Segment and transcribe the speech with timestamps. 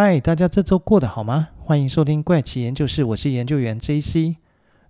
[0.00, 1.48] 嗨，大家这周过得好吗？
[1.58, 4.36] 欢迎收听怪奇研究室，我是研究员 JC。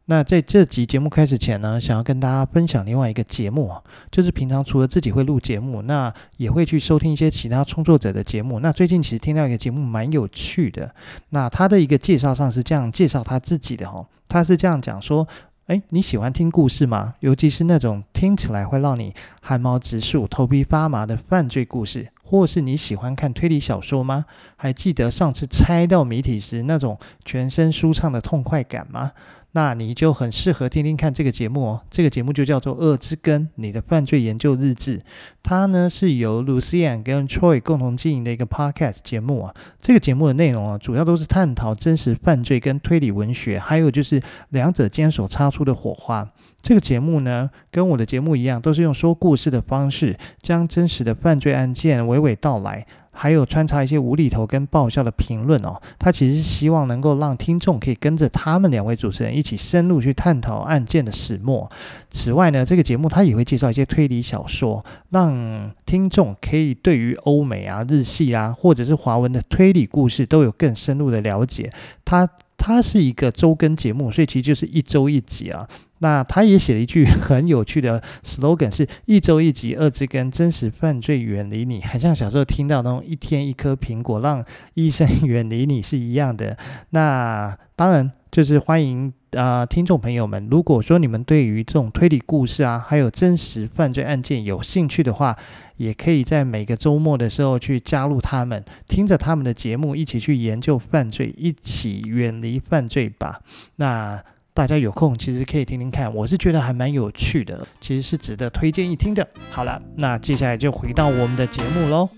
[0.04, 8.60] 那在这集节目开始前呢，想要跟大家分享另外一个节目啊，就是平常除了自己会录节目，那也会去收听一些其他创作者的节目。
[8.60, 10.95] 那最近其实听到一个节目蛮有趣的，
[11.30, 15.27] 那他的一个介绍上是这样介绍他自己的哦，他是这样讲说。
[15.68, 17.12] 哎，你喜欢听故事吗？
[17.20, 24.26] 尤其是那种听起来会让你汗毛直竖、头皮发麻的犯罪故事，或是你喜欢看推理小说吗？
[24.56, 29.12] 还记得上次猜到谜题时那种全身舒畅的痛快感吗？
[29.52, 31.80] 那你就很适合听听看这个节目哦。
[31.91, 35.00] 这个节目就叫做《恶之根》，你的犯罪研究日志。
[35.42, 39.55] 它呢是由 Lucian 跟 Troy 共同经营的一个 Podcast 节目啊。
[39.80, 46.30] 这个节目的内容啊，主要都是探讨真实犯罪跟推理文学，还有就是两者间所擦出的火花。
[46.61, 52.87] 这个节目呢，跟我的节目一样，都是用说故事的方式，将真实的犯罪案件娓娓道来。
[53.11, 61.69] 还有穿插一些无厘头跟爆笑的评论哦，他其实是希望能够让听众可以跟着他们两位主持人一起深入去探讨案件的始末。
[62.12, 71.72] 此外呢，这个节目他也会介绍一些推理小说，让听众可以对于欧美啊、日系啊，或者是华文的推理故事都有更深入的了解。
[72.05, 75.69] 他它是一个周更节目，所以其实就是一周一集啊。
[76.00, 86.56] 那他也写了一句 很有趣的 slogan，是一周一集，二之根真实犯罪远离你，很像小时候听到那种一天一颗苹果，让医生远离你是一样的。
[86.91, 95.36] 那当然就是欢迎啊、听众朋友们，如果说你们对于这种推理故事啊，还有真实犯罪案件有兴趣的话，
[95.76, 103.41] 也可以在每个周末的时候去加入他们，听着他们的节目，一起去研究犯罪，一起远离犯罪吧。
[103.76, 104.22] 那。
[104.59, 109.25] 大家有空其实可以听听看，我是觉得还蛮有趣的，其实是值得推荐一听的。
[109.53, 112.09] 好了，那接下来就回到我们的节目喽。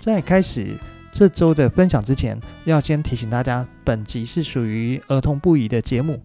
[0.00, 0.74] 在开始
[1.12, 6.18] 这周的分享之前，要先提醒大家，本集是属于儿童不宜的节目。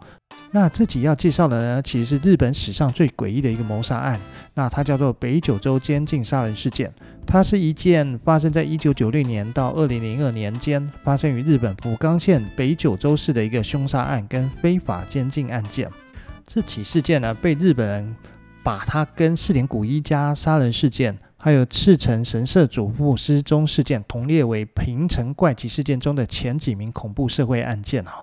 [0.53, 4.19] 那这集要介绍的呢，其实是日本史上最诡异的一个谋杀案。
[4.53, 6.93] 那它叫做北九州监禁杀人事件。
[7.25, 15.89] 它是一件发生在一九九六年到二零零二年间，发生于日本福冈县北九州市的一个凶杀案跟非法监禁案件。
[16.45, 18.15] 这起事件呢，被日本人
[18.61, 28.15] 把它跟四田谷一家杀人事件，还有赤城神社主妇失踪事件同列为平成怪奇事件中的前几名恐怖社会案件啊。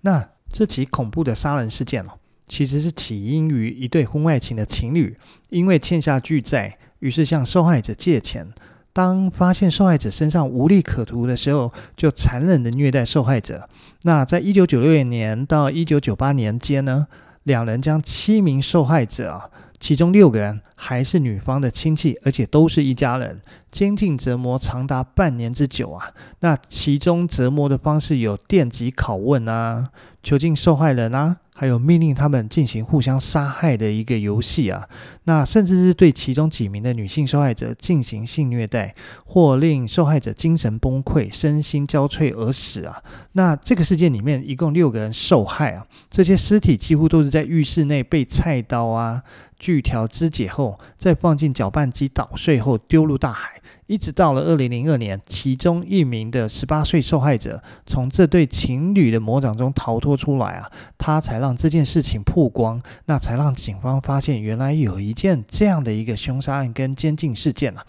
[0.00, 2.12] 那这起恐怖的杀人事件哦，
[2.48, 5.16] 其实是起因于一对婚外情的情侣，
[5.50, 8.46] 因为欠下巨债，于是向受害者借钱。
[8.92, 13.68] 当发现受害者身上无利可图的时候，就残忍的虐待受害者。
[14.02, 17.06] 那在一九九六年到一九九八年间呢，
[17.44, 19.50] 两人将七名受害者啊。
[19.80, 23.40] 其中六个人还是女方的亲戚，而且都是一家人，
[23.70, 26.12] 监禁折磨长达半年之久啊！
[26.40, 29.90] 那其中折磨的方式有电击拷问啊，
[30.22, 34.88] 囚禁受害人啊，还有命令他们进行互相杀害的一个游戏啊！
[35.24, 43.02] 那甚至是对其中几名的女性受害者进行性虐待，或令受害者精神崩溃、身心交瘁而死啊！
[43.32, 49.24] 那这个事件里面一共六个人受害啊，这些尸体几乎都是在浴室内被菜刀啊。
[49.58, 67.84] 锯条肢解后，再放进搅拌机捣碎后丢入大海，一直到了二零零二年，其中一名的十八岁受害者从这对情侣的魔掌中逃脱出来啊，他才让这件事情曝光，那才让警方发现原来有一件这样的一个凶杀案跟监禁事件啊。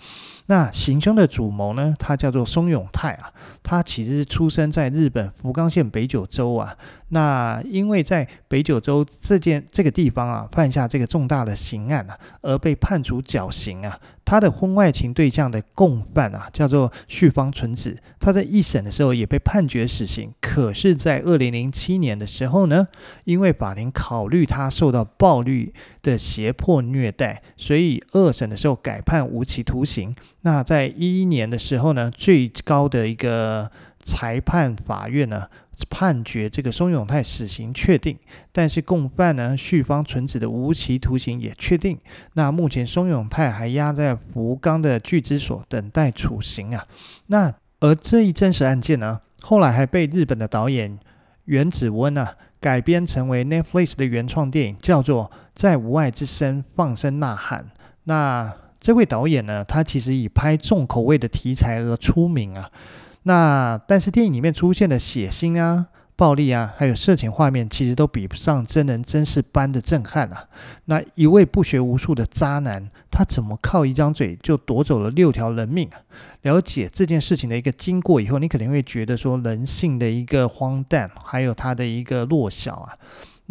[0.49, 6.75] 那行凶的主谋呢，他叫做松永泰啊，他其实出生在日本福冈县北九州啊。
[7.09, 13.99] 那因为在北九州这件这个地方啊，犯下这个重大的刑案啊，而被判处绞刑啊。
[14.25, 20.31] 他的婚外情对象的共犯啊，叫做绪方纯子，他在一审的时候也被判决死刑。
[20.39, 22.87] 可是，在二零零七年的时候呢，
[23.23, 25.73] 因为法庭考虑他受到暴力
[26.09, 30.15] 的胁迫虐待，所以二审的时候改判无期徒刑。
[30.41, 33.69] 那在一一年的时候呢，最高的一个
[34.03, 35.47] 裁判法院呢，
[35.89, 38.17] 判决这个松永泰死刑确定，
[38.51, 41.97] 但是共犯呢绪方纯子的无期徒刑也确定。
[42.33, 46.85] 那目前松永泰还押在福冈的拘置所等待处刑啊。
[47.27, 50.99] 那而这一真实案件呢，后来还被日本的导演
[51.45, 57.63] 原子温啊改编成为 Netflix 的原创电影，叫做《在无爱之声放声呐喊》。
[58.03, 62.69] 那这位导演呢，他其实以拍重口味的题材而出名啊。
[63.23, 65.87] 那但是电影里面出现的血腥啊、
[66.19, 70.49] 暴力啊，还有色情画面，其实都比不上真人真事般的震撼啊。
[70.83, 76.01] 那一位不学无术的渣男，他怎么靠一张嘴就夺走了六条人命啊？
[76.41, 82.97] 了解这件事情的一个经过以后，你肯定会觉得说人性的一个荒诞，还有他的一个弱小啊。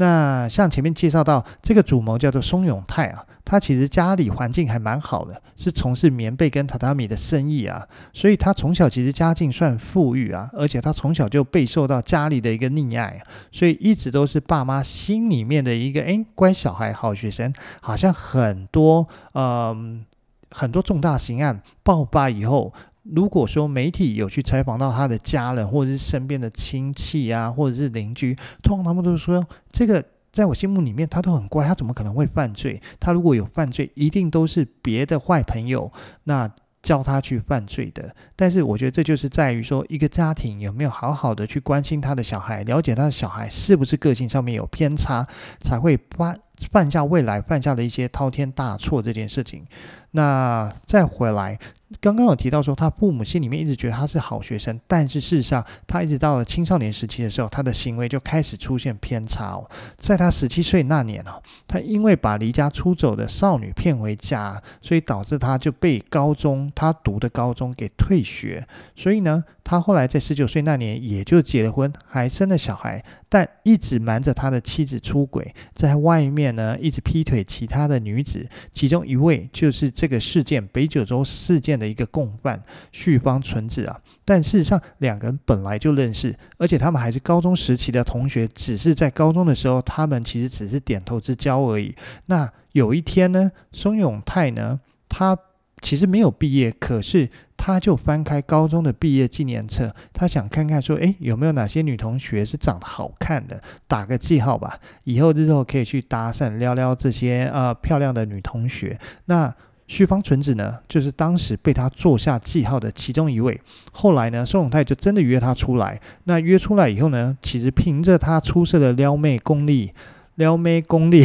[0.01, 20.07] 那像前面介绍到这个主谋叫做松永泰啊，他其实家里环境还蛮好的，是从事棉被跟榻榻米的生意啊，所以他从小其实家境算富裕啊，而且他从小就备受到家里的一个溺爱，所以一直都是爸妈心里面的一个诶乖小孩、好学生，好像很多嗯、呃、
[20.53, 22.73] 很多重大刑案爆发以后。
[23.15, 32.81] 如果说媒体有去采访到他的家人，或者是身边的亲戚啊，或者是邻居，通常他们都是说，这个在我心目里面他都很乖，他怎么可能会犯罪？
[33.01, 35.91] 他如果有犯罪，一定都是别的坏朋友
[36.25, 36.51] 那
[36.83, 38.15] 教他去犯罪的。
[38.37, 45.27] 但是我觉得这就是在于说，一个家庭有没有好好的去关心他的小孩，了解他的小孩是不是个性上面有偏差，
[45.61, 46.39] 才会犯
[46.71, 49.65] 犯下未来犯下的一些滔天大错这件事情。
[50.11, 51.59] 那再回来。
[52.01, 59.69] 刚刚有提到说，他父母心里面一直觉得他是好学生，但是事实上，他一直到了青少年时期的时候，他的行为就开始出现偏差哦。
[59.97, 69.45] 在他十七岁那年哦，他因为把离家出走的少女骗回家，所以导致他就被高中他读的高中给退学，所以呢。
[69.71, 82.63] 他后来在十九岁那年也就结了婚，还生了小孩，但一直瞒着他的妻子出轨，在外面呢一直劈腿其他的女子，其中一位就是这个事件北九州事件的一个共犯
[82.93, 84.01] 旭方纯子啊。
[84.25, 91.95] 但事实上两个人本来就认识，而且他们还是高中时期的同学，只是在高中的时候他们其实只是点头之交而已。
[92.25, 94.81] 那有一天呢，松永泰呢，
[95.11, 95.37] 他
[95.83, 97.29] 其实没有毕业，可是。
[97.69, 108.99] 他就翻开高中的毕业纪念册，他想看看说，诶，有没有哪些女同学是长得好看的，打个记号吧，以后日后可以去搭讪撩撩这些呃漂亮的女同学。
[109.27, 109.55] 那
[109.87, 113.61] 绪方纯子呢，就是当时被他做下记号的其中一位。
[113.93, 116.01] 后来呢，松永泰就真的约她出来。
[116.25, 119.93] 那约出来以后呢，其实凭着他出色的撩妹功力，
[120.37, 121.25] 撩妹功力。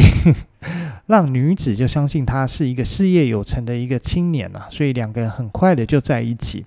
[1.06, 6.64] 让女子就相信他是一个事业有成的一个青年啊，所以两个人很快的就在一起。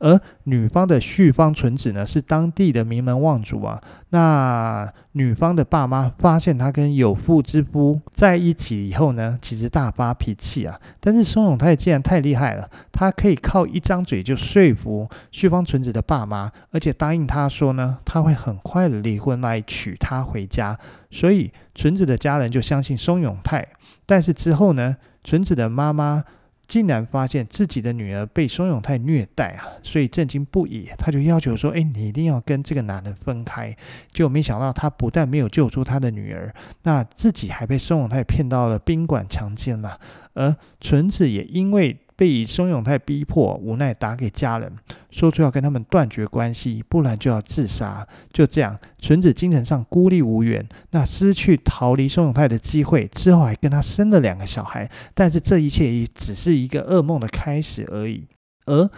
[0.00, 3.80] 而女方的绪方纯子呢，是当地的名门望族啊。
[4.08, 10.80] 那女方的爸妈发现她跟有妇之夫在一起以后呢，其实大发脾气啊。
[10.98, 20.76] 但是松永泰既然太厉害了，他可以靠一张嘴就说服绪方纯子的爸妈，而且答应他说呢，他会很快的离婚来娶她回家。
[21.10, 23.66] 所以纯子的家人就相信松永泰。
[24.06, 26.24] 但是之后呢，纯子的妈妈。
[26.70, 30.88] 竟然发现自己的女儿被松永泰虐待啊，所以震惊不已。
[30.96, 33.76] 他就要求说：“哎，你一定要跟这个男人分开。”
[34.12, 39.98] 就没想到他不但没有救出他的女儿，那自己还被松永泰骗到了宾馆强奸了。
[40.34, 41.98] 而纯子也因为。
[42.20, 44.70] 被以松永泰逼迫，无奈打给家人，
[45.10, 48.06] 说出要跟他们断绝关系，不然就要自杀。
[48.30, 54.86] 就这样，纯子精神上孤立无援，那失去逃离松永泰的机会，之后还跟他生了两个小孩。
[55.14, 58.26] 但是这一切也只是一个噩梦的开始而已。
[58.66, 58.90] 而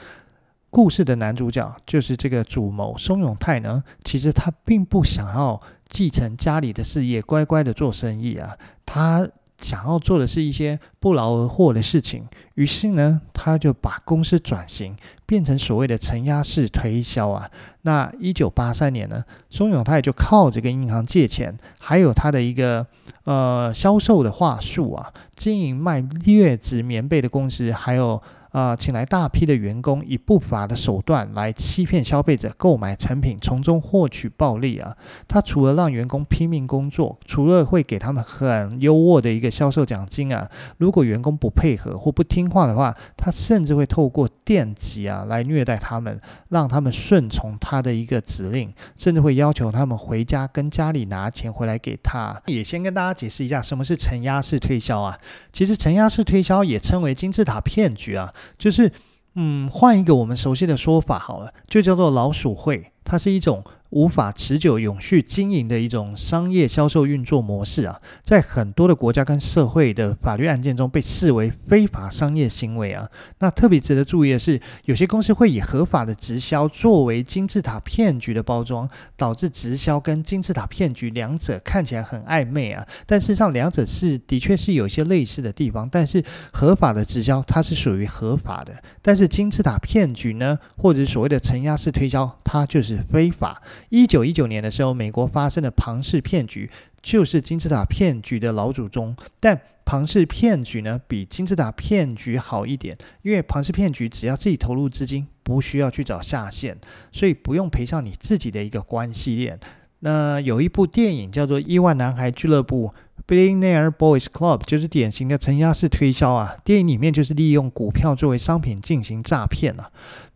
[0.69, 9.29] 故事的男主角就是这个主谋松永泰呢，其实他并不想要继承家里的事业，乖乖的做生意啊，他。
[9.63, 17.51] 想要做的是一些不劳而获的事情，于是呢，他就把公司转型，变成所谓的承压式推销啊。
[17.83, 22.87] 那一九八三年呢，松永泰就靠着跟银行借钱，还有他的一个
[23.25, 28.23] 呃销售的话术啊，经营卖劣质棉被的公司，还有。
[28.53, 34.95] 啊、请来大批的员工，以不法的手段来欺骗消费者购买产品，从中获取暴利啊！
[35.27, 52.41] 他除了让员工拼命工作，除了会给他们很优渥的一个销售奖金啊，如果员工不配合或不听话的话，他甚至会透过电击啊啊来虐待他们，让他们顺从他的一个指令，甚至会要求他们回家跟家里拿钱回来给他。
[52.47, 55.19] 也先跟大家解释一下什么是承压式推销啊，
[55.53, 58.33] 其实承压式推销也称为金字塔骗局啊。
[58.57, 58.91] 就是，
[59.35, 63.63] 嗯，换一个我们熟悉的说法好了，就叫做老鼠会，它是一种。
[63.93, 73.07] 无法持久永续经营的一种商业销售运作模式啊，在很多的国家跟社会的法律案件中被视为非法商业行为啊。
[73.41, 82.87] 那特别值得注意的是，有些公司会以合法的直销作为金字塔骗局的包装，导致直销跟金字塔骗局两者看起来很暧昧啊。
[83.07, 85.87] 但事实上，两者是的确是有一些类似的地方。
[85.93, 88.73] 但是合法的直销它是属于合法的，
[89.03, 93.61] 但是金字塔骗局呢，或者所谓的承压式推销，它就是非法。
[93.89, 96.71] 一九一九年的时候，美国发生的庞氏骗局，
[97.03, 99.15] 就是金字塔骗局的老祖宗。
[99.41, 106.79] 但庞氏骗局呢，比金字塔骗局好一点，因为庞氏骗局只要自己投入资金，不需要去找下线，
[107.11, 109.59] 所以不用赔上你自己的一个关系链。
[110.01, 112.89] 那有一部电影叫做《亿万男孩俱乐部》。
[113.25, 119.91] Billionaire Boys Club 就是典型的承压式推销啊，电影里面就是利用股票作为商品进行诈骗啊。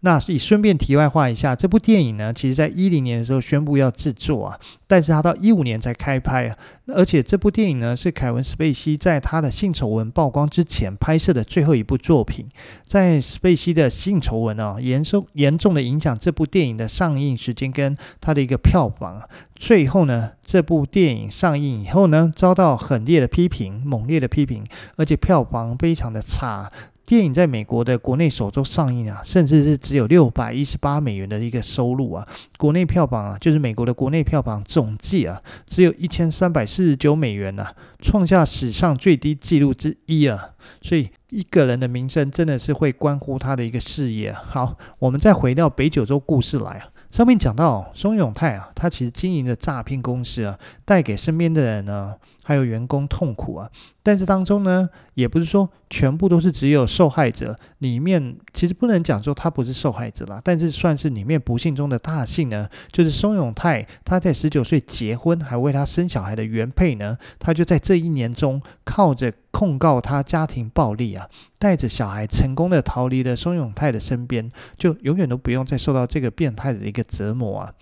[0.06, 6.56] 那所以顺便题外话一下，这部电影呢，其实在一零年的时候宣布要制作啊，但是他到一五年才开拍啊。
[6.86, 12.46] 而且这部电影呢，是凯文·史贝西在他的性丑闻曝光之前拍摄的最后一部作品。
[12.84, 19.20] 在史贝西的性丑闻啊，严重严重的影响这部电影的上映时间跟他的一个票房。
[19.56, 24.64] 最后呢，这部电影上映以后呢，遭到很烈的批评，猛烈的批评，
[24.96, 26.70] 而且票房非常的差。
[27.06, 32.26] 电影在美国的国内首周上映啊，甚至是只有六百一十八美元的一个收入啊，
[32.58, 37.72] 国内票房啊，就是美国的国内票房总计啊，只有一千三百四十九美元啊，
[38.02, 40.50] 创下史上最低纪录之一啊。
[40.82, 44.32] 所以一个人的名声真的是会关乎他的一个事业。
[44.32, 46.88] 好，我们再回到北九州故事来啊。
[47.08, 52.14] 上面讲到松永泰啊，他其实经营的诈骗公司啊，带给身边的人呢，
[52.46, 53.68] 还有员工痛苦啊。
[54.04, 77.74] 但是当中呢，也不是说全部都是只有受害者，里面其实不能讲说他不是受害者啦，但是算是里面不幸中的大幸呢，就是松永泰他在十九岁结婚还为他生小孩的原配呢，他就在这一年中靠着控告他家庭暴力啊，带着小孩成功的逃离了松永泰的身边，就永远都不用再受到这个变态的一个折磨啊。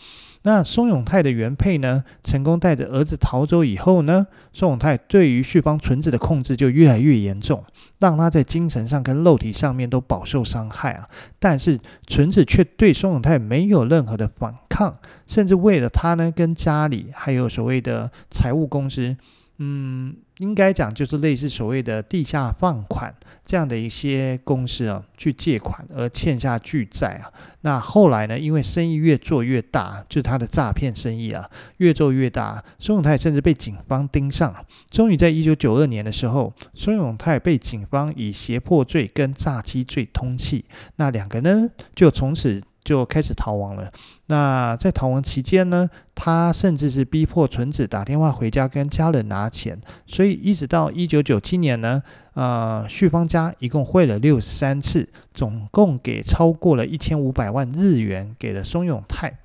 [0.46, 7.64] 那松永泰的原配呢，成功带着儿子逃走以后呢，松永泰对于旭方纯子的控制就越来越严重，
[7.98, 11.08] 让他在精神上跟肉体上面都饱受伤害啊。
[11.38, 19.16] 但是纯子却对松永泰没有任何的反抗，甚至为了他呢，跟家里还有所谓的财务公司，
[19.58, 20.16] 嗯。
[20.38, 23.14] 应该讲就是类似所谓的地下放款
[23.46, 27.30] 这样的一些公司啊，去借款而欠下巨债啊。
[27.60, 34.52] 那后来呢，因为生意越做越大，就是他的诈骗生意啊，越做越大，孙永泰甚至被警方盯上。
[34.90, 40.64] 终于在一九九二年的时候，孙永泰被警方以胁迫罪跟诈欺罪通缉。
[40.96, 42.60] 那两个呢，就从此。
[42.84, 43.90] 就开始逃亡了。
[44.26, 49.80] 那在逃亡期间呢，他甚至是逼迫纯子打电话回家跟家人拿钱。
[50.06, 52.02] 所以一直到一九九七年呢，
[52.34, 59.38] 呃，旭方家一共汇了六十三次，总共给超过了一千五百万日元给了松永泰。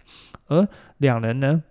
[0.48, 0.68] 而
[0.98, 1.64] 两人呢，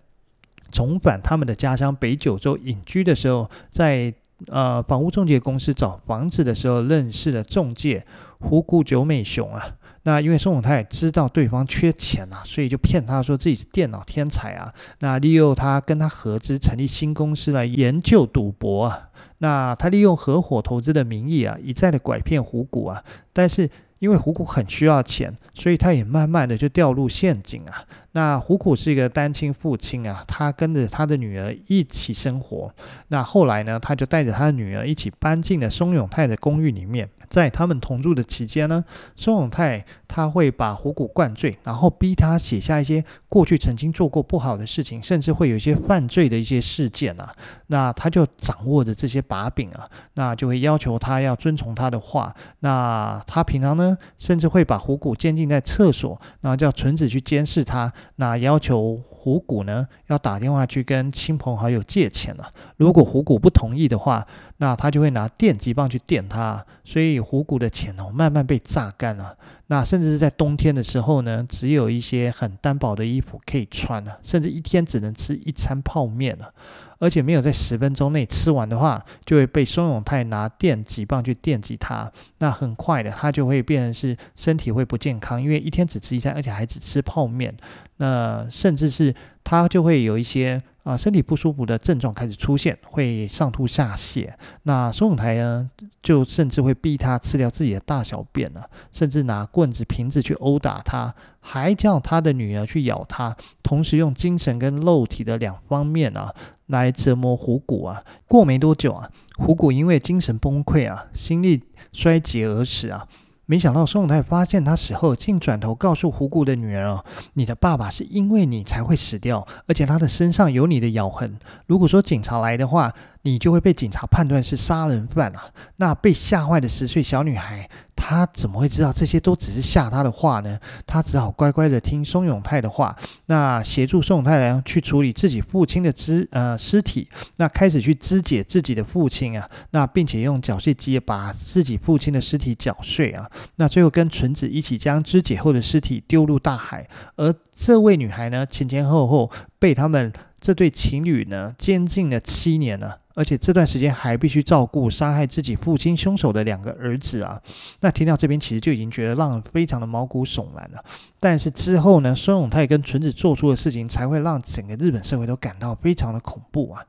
[0.70, 4.14] 重返他们的家乡北九州隐居的时候，在
[4.46, 8.06] 呃房屋中介公司找房子的时候，认识了中介
[8.38, 9.76] 虎谷久美雄啊。
[10.08, 14.72] 那因为松永泰知道对方缺钱啊，所以就骗他说自己是电脑天才啊。
[15.00, 19.10] 那利用他跟他合资成立新公司来研究赌博啊。
[19.36, 23.04] 那他利用合伙投资的名义啊，一再的拐骗虎谷啊。
[23.34, 27.84] 但是因为虎谷很需要钱，所以他也慢慢的就掉入陷阱啊。
[28.12, 32.72] 那虎谷是一个单亲父亲啊，他跟着他的女儿一起生活。
[33.08, 37.08] 那后来呢，他就带着他的女儿一起搬进了松永泰的公寓里面。
[37.28, 38.82] 在他们同住的期间呢，
[39.14, 47.30] 松永泰他会把虎谷灌醉，然后逼他写下一些过去曾经做过不好的事情，甚至会有一些犯罪的一些事件啊。
[47.66, 52.34] 那他就掌握着这些把柄啊，那就会要求他要遵从他的话。
[52.60, 59.00] 那他平常呢，甚至会把虎谷监禁在厕所，然后叫纯子去监视他，那要求。
[59.20, 62.52] 虎谷呢，要打电话去跟亲朋好友借钱了。
[62.76, 64.26] 如果虎谷不同意的话，
[64.58, 66.64] 那他就会拿电击棒去电他。
[66.84, 69.36] 所以虎谷的钱哦，慢慢被榨干了。
[69.70, 76.52] 那甚至是在冬天的时候呢，只有一些很单薄的衣服可以穿了，甚至一天只能吃一餐泡面了。
[77.00, 82.10] 而且没有在十分钟内吃完的话，就会被松永泰拿电击棒去电击他。
[82.38, 87.56] 那很快的，他就会变成是身体会不健康，因为一天只吃一餐，而且还只吃泡面。
[87.98, 90.62] 那甚至是他就会有一些。
[90.88, 94.26] 啊，身体不舒服的症状开始出现，会上吐下泻。
[94.62, 95.71] 那松永泰呢，
[96.02, 106.35] 就甚至会逼他吃掉自己的大小便了，甚至拿棍子、瓶子去殴打他，还叫他的女儿去咬他，同时用精神跟肉体的两方面啊
[106.68, 108.02] 来折磨虎骨啊。
[108.26, 113.07] 过没多久啊，虎骨因为精神崩溃啊，心力衰竭而死啊。
[113.50, 117.02] 没想到宋永泰发现他死后，竟转头告诉胡谷的女儿：“哦，
[117.32, 121.38] 你的爸爸是因为你才会死掉，而且他的身上有你的咬痕。
[121.66, 130.56] 如果说警察来的话，你就会被警察判断是杀人犯啊！”那被吓坏的十岁小女孩，他怎么会知道这些都只是吓他的话呢？
[130.86, 152.92] 他只好乖乖的听松永泰的话，那协助松永泰呢去处理自己父亲的肢呃尸体，那开始去肢解自己的父亲啊，那并且用绞碎机把自己父亲的尸体绞碎啊，那最后跟纯子一起将肢解后的尸体丢入大海，而这位女孩呢前前后后被他们这对情侣呢监禁了七年呢。
[153.14, 157.42] 而且这段时间还必须照顾杀害自己父亲凶手的两个儿子啊！
[157.80, 160.85] 那听到这边其实就已经觉得让人非常的毛骨悚然了。
[161.18, 166.80] 但是之后呢，松永泰跟纯子做出的事情才会让整个日本社会都感到非常的恐怖啊！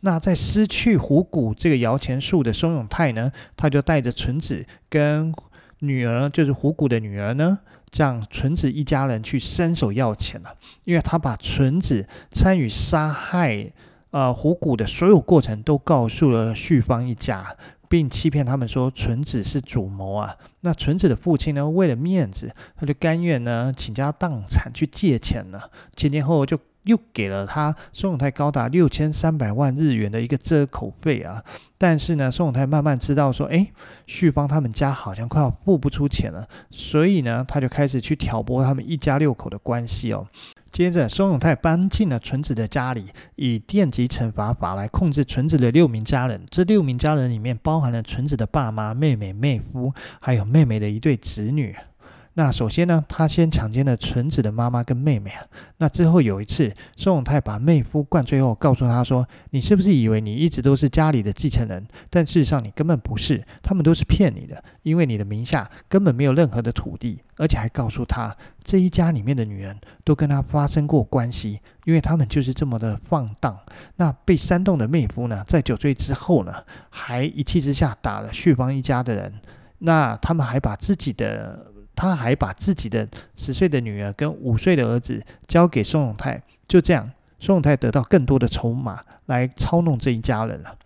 [0.00, 5.32] 那在失去虎骨这个摇钱树的松永泰呢，他就带着纯子跟
[5.78, 13.72] 女儿，就是虎骨的女儿呢，这样纯子一家人去伸手要钱了，因为他把纯子参与杀害。
[14.12, 17.54] 呃，虎谷的所有过程都告诉了旭方一家，
[17.86, 20.34] 并欺骗他们说纯子是主谋啊。
[20.60, 25.70] 那纯子的父亲呢，为了面子，他就甘愿呢倾家荡产去借钱了。
[25.96, 31.44] 前前后后就又给了他松永泰高达六千三百万日元的一个遮口费啊。
[31.78, 33.70] 但是呢，松永泰慢慢知道说，哎，
[34.06, 40.26] 旭方他们家好像快要付不出钱了，所以呢，他就开始去挑拨他们一家六口的关系哦。
[40.72, 46.42] 接着，松永泰搬进了纯子的家里，以电击惩罚法来控制纯子的六名家人。
[46.50, 51.74] 这六名家人里面包含了纯子的爸妈、妹妹、妹夫，还有妹妹的一对子女。
[52.38, 55.42] 那首先呢，他先强奸了纯子的妈妈跟妹妹啊。
[55.78, 61.86] 那之后有一次，松永泰把妹夫灌醉后，告诉他说：“你是不是以为你一直都是家里的继承人？
[62.10, 69.74] 但事实上你根本不是，他们都是骗你的，因为你的名下根本没有任何的土地。”而且还告诉他，这一家里面的女人
[70.04, 73.58] 都跟他发生过关系，因为他们就是这么的放荡。
[73.96, 76.52] 那被煽动的妹夫呢，在酒醉之后呢，
[76.90, 79.32] 还一气之下打了旭方一家的人。
[79.78, 81.72] 那他们还把自己的。
[81.96, 87.10] 他还把自己的十岁的女儿跟五岁的儿子交给宋永泰，就这样，
[87.40, 90.76] 宋永泰得到更多的筹码来操弄这一家人了。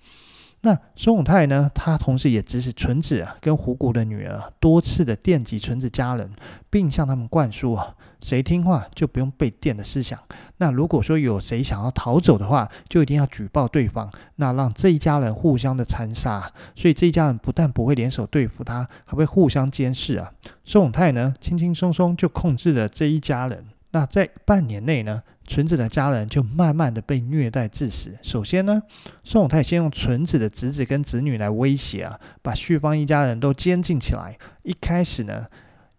[0.62, 1.71] 那松永泰呢？
[1.75, 6.30] 他同时也指使纯子啊跟虎骨的女儿多次的电击纯子家人，
[6.69, 10.19] 并向他们灌输啊，谁听话就不用被电的思想。
[10.58, 16.52] 那如果说有谁想要逃走的话，就一定要举报对方，那让这一家人互相的残杀。
[16.76, 20.30] 所以这一家人不但不会联手对付他，还会互相监视啊。
[20.67, 23.65] 松永泰呢，轻轻松松就控制了这一家人。
[23.93, 28.17] 那在半年内呢，纯子的家人就慢慢的被虐待致死。
[28.23, 28.81] 首先呢，
[29.25, 34.39] 松永泰先用纯子的侄子跟侄女来威胁啊，把旭方一家人都监禁起来。
[34.63, 35.47] 一开始呢，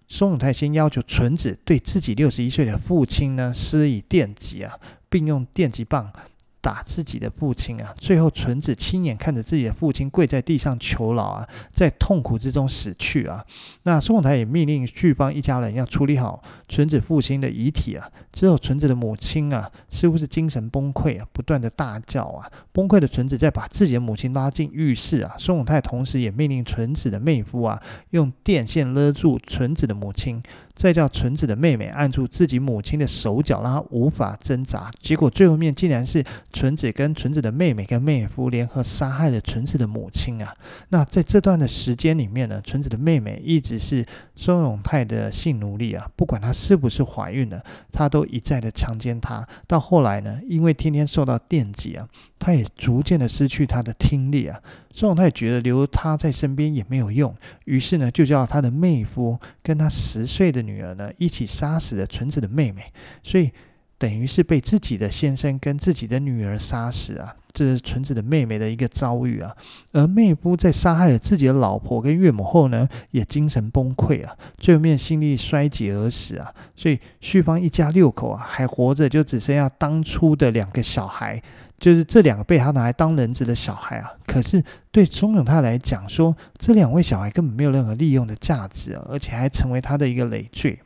[0.08, 4.74] 松永泰先要求纯子对自己六十一岁的父亲呢施以电击啊，
[5.10, 6.12] 并用电击棒。
[6.62, 7.94] 打自己的父亲啊！
[7.98, 13.44] 最后，纯子亲眼看着自己的父亲跪在地上求饶啊，在痛苦之中死去啊。
[13.84, 18.08] 那松永泰也命令旭方一家人要处理好纯子父亲的遗体啊。
[18.32, 22.50] 之后，纯子的母亲啊，似乎是精神崩溃啊，不断的大叫啊。
[22.72, 25.34] 崩溃的纯子再把自己的母亲拉进浴室啊。
[25.40, 30.42] 松永泰同时也命令纯子的妹夫啊，用电线勒住纯子的母亲。
[30.76, 34.92] 再叫纯子的妹妹按住自己母亲的手脚，让她无法挣扎。
[35.00, 40.54] 结果最后面竟然是纯子跟纯子的妹妹跟妹夫联合杀害了纯子的母亲啊！
[40.90, 44.06] 那在这段的时间里面呢，纯子的妹妹一直是
[44.36, 49.48] 松永泰的性奴隶啊，不管她是不是怀孕了，他都一再的强奸她。
[49.68, 52.08] 到后来呢，因为天天受到电击啊，
[52.40, 54.60] 她也逐渐的失去她的听力啊。
[54.94, 62.84] 松永泰觉得留他在身边也没有用，于是呢，就叫他的妹夫跟他十岁的女儿呢一起杀死了纯子的妹妹，
[63.24, 63.50] 所以
[63.98, 69.56] 等于是被自己的先生跟自己的女儿杀死啊，这是纯子的妹妹的一个遭遇啊。
[69.92, 76.52] 而妹夫在杀害了自己的老婆跟岳母后呢，也精神崩溃啊，最后面心力衰竭而死啊。
[76.76, 81.42] 所以旭芳一家六口啊还活着，就只剩下当初的两个小孩。
[81.82, 90.80] 就是这两个被他拿来当人质的小孩啊，可是对松永泰来讲说，这两位小孩根本没有任何利用的价值啊，而且还成为他的一个累赘，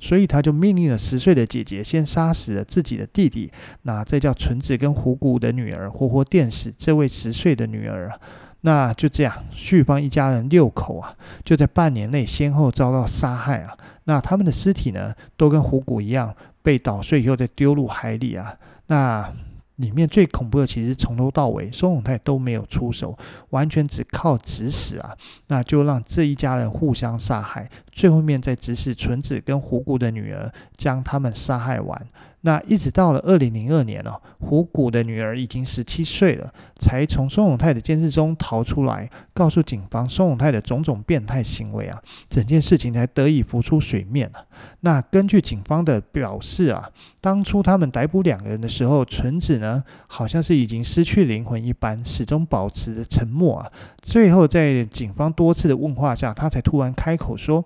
[0.00, 8.16] 所以他就命令了十岁的姐姐先杀死了自己的弟弟，那这叫纯子跟虎骨的女儿活活电死这位十岁的女儿啊，
[8.62, 18.54] 那就这样，旭方一家人六口啊，就在半年内先后遭到杀害啊，那他们的尸体呢，都跟虎骨一样被捣碎以后再丢入海里啊，
[18.86, 19.30] 那。
[19.78, 23.16] 里面最恐怖的，其实从头到尾，松永泰都没有出手，
[23.50, 32.00] 完全只靠指使啊，那就让这一家人互相杀害，最后面再指使纯子跟虎骨的女儿将他们杀害完，
[32.42, 44.46] 那一直到了二零零二年哦，虎谷的女儿已经十七岁了，才从松永泰的监视中逃出来，告诉警方松永泰的种种变态行为啊，整件事情才得以浮出水面啊。
[44.82, 46.88] 那根据警方的表示啊，
[47.20, 53.68] 当初他们逮捕两个人的时候，纯子呢好像是已经失去灵魂一般，始终保持着沉默啊。
[54.08, 57.62] 最后在警方多次的问话下，他才突然开口说。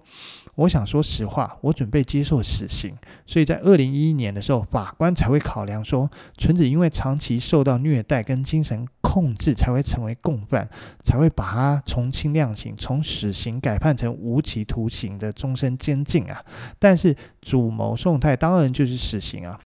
[0.56, 10.68] 我想说实话，我准备接受死刑，所以在二零一一年的时候，法官才会考量说，纯子因为长期受到虐待跟精神控制，才会成为共犯，
[11.04, 16.44] 才会把他从轻量刑，从死刑改判成无期徒刑的终身监禁啊。
[16.78, 19.58] 但是主谋宋太当然就是死刑啊。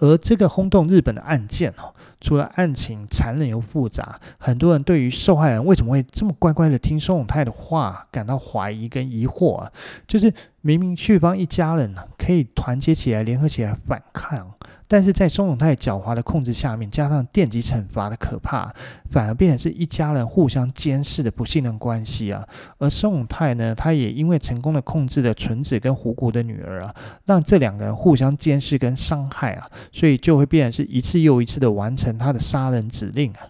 [0.00, 9.72] 而这个轰动日本的案件哦，除了案情残忍又复杂，很多人对于受害人为什么会这么乖乖的听松永泰的话感到怀疑跟疑惑啊，
[10.08, 14.52] 就是明明旭方一家人呢可以团结起来，联合起来反抗。
[14.86, 18.72] 但是在松永泰狡猾的控制下面，加上电击惩罚的可怕，
[19.10, 22.46] 反而变成是一家人互相监视的不信任关系啊。
[22.78, 26.94] 而松永泰呢，他也因为成功的控制了纯子跟虎谷的女儿啊，
[27.24, 33.40] 让这两个人互相监视跟伤害啊，所以就会变成是一次又一次的完成他的杀人指令啊。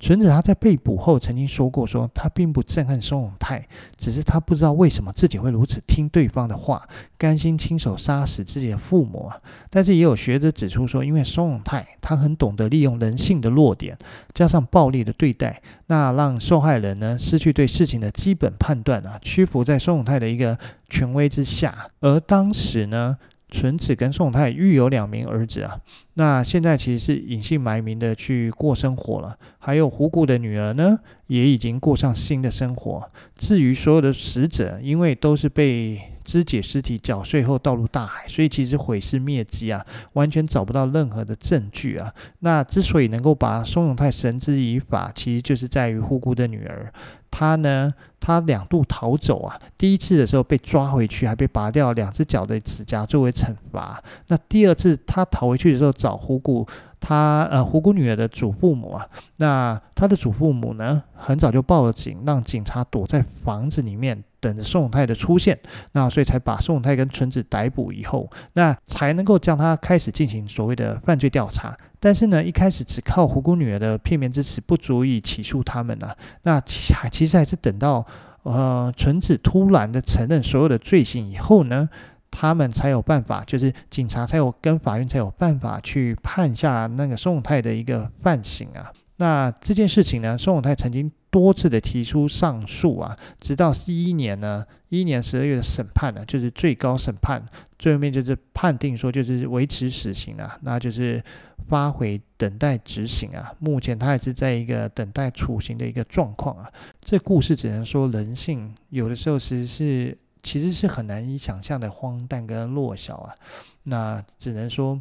[0.00, 9.36] 纯子他在被捕后曾经说过说，他并不憎恨松永泰，只是他不知道为什么自己会如此听对方的话，甘心亲手杀死自己的父母啊。
[9.68, 13.96] 但是也有学者指出说，因为松永泰他很懂得利用人性的弱点，
[14.32, 20.58] 加上暴力的对待，那让受害人呢失去对事情的基本判断啊，屈服在松永泰的一个
[20.88, 21.90] 权威之下。
[22.00, 23.18] 而当时呢，
[23.50, 25.78] 纯子跟宋永泰育有两名儿子啊，
[26.14, 29.36] 那现在其实是隐姓埋名的去过生活了。
[29.58, 33.10] 还有虎谷的女儿呢，也已经过上新的生活。
[33.36, 42.12] 至于所有的死者，因为都是被肢解尸体搅碎后倒入大海，所以其实毁尸灭迹啊，完全找不到任何的证据啊。
[42.38, 46.92] 那之所以能够把宋永泰绳之以法，其实就是在于虎谷的女儿。
[47.30, 49.58] 他呢，他两度逃走啊。
[49.78, 54.02] 第一次的时候被抓回去，还被拔掉两只脚的指甲作为惩罚。
[54.26, 56.66] 那第二次他逃回去的时候，找虎骨，
[57.00, 59.06] 他呃虎谷女儿的祖父母啊。
[59.36, 65.58] 那他的祖父母呢，很早就报了警，让警察躲在房子里面等着宋永泰的出现。
[65.92, 71.76] 那所以才把宋永泰跟纯子逮捕以后，那才能够将他开始进行所谓的犯罪调查。
[71.98, 76.16] 但是呢，一开始只靠虎谷女儿的片面之词不足以起诉他们啊。
[76.42, 78.06] 那其其实还是等到
[78.42, 81.88] 呃纯子突然的承认所有的罪行以后呢，
[82.30, 88.92] 他们才有办法，就是警察才有跟法院才有办法去判下那个宋永泰的一个犯刑啊。
[89.16, 97.44] 那这件事情呢，宋永泰曾经多次的提出上诉啊，直到一一年呢，一一年十二月的审判呢，就是最高审判，
[97.78, 101.22] 最后面就是判定说就是维持死刑啊，那就是
[101.68, 103.52] 发回等待执行啊。
[103.58, 106.72] 目前他还是在一个等待处刑的一个状况啊。
[107.02, 113.34] 这故事只能说人性有的时候其实是其实是很难以想象的荒诞跟弱小啊。
[113.82, 115.00] 那只能说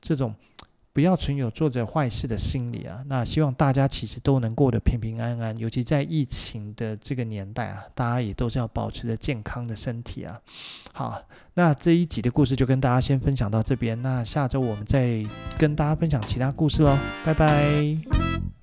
[0.00, 0.34] 这种。
[0.90, 3.04] 不要存有做着坏事的心理啊！
[3.06, 10.40] 那希望大家其实都能过得平平安安，尤其在疫情的这个年代啊，大家也都是要保持着健康的身体啊。
[10.92, 11.22] 好，
[11.54, 15.24] 那这一集的故事就跟大家先分享到这边，那下周我们再
[15.56, 18.57] 跟大家分享其他故事喽，拜拜。